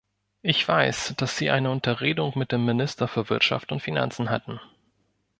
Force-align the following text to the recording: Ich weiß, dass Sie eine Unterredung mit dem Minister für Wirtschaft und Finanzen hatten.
Ich 0.41 0.67
weiß, 0.67 1.13
dass 1.17 1.37
Sie 1.37 1.51
eine 1.51 1.69
Unterredung 1.69 2.31
mit 2.35 2.51
dem 2.51 2.65
Minister 2.65 3.07
für 3.07 3.29
Wirtschaft 3.29 3.71
und 3.71 3.81
Finanzen 3.81 4.31
hatten. 4.31 4.59